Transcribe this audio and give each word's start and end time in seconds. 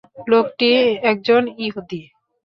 লোকটি 0.31 0.69
একজন 1.11 1.43
ইহুদী। 1.57 2.01